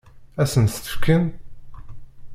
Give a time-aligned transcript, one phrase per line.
[0.41, 1.23] Ad sent-tt-fken?